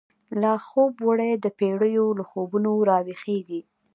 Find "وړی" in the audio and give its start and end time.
1.07-1.31